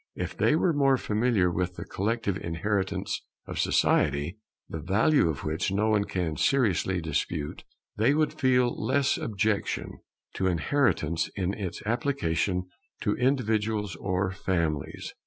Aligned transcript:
If 0.15 0.35
they 0.35 0.55
were 0.55 0.73
more 0.73 0.97
familiar 0.97 1.51
with 1.51 1.75
the 1.75 1.85
collective 1.85 2.35
inheritance 2.35 3.21
of 3.45 3.59
society, 3.59 4.39
the 4.67 4.79
value 4.81 5.29
of 5.29 5.43
which 5.43 5.71
no 5.71 5.89
one 5.89 6.05
can 6.05 6.37
seriously 6.37 6.99
dispute, 7.01 7.63
they 7.97 8.15
would 8.15 8.33
feel 8.33 8.83
less 8.83 9.15
objection 9.19 9.99
to 10.37 10.47
inheritance 10.47 11.29
in 11.35 11.53
its 11.53 11.83
application 11.85 12.63
to 13.01 13.15
individuals 13.15 13.95
or 13.95 14.31
families. 14.31 15.13